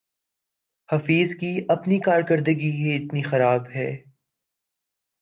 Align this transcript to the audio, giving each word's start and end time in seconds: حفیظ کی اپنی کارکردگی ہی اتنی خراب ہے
حفیظ 0.89 1.35
کی 1.35 1.51
اپنی 1.69 1.99
کارکردگی 1.99 2.71
ہی 2.71 2.95
اتنی 2.95 3.21
خراب 3.21 3.67
ہے 3.75 3.89